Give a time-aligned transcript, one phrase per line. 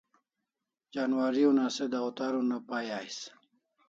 [0.95, 3.19] Janwari una se dawtar una Pai ais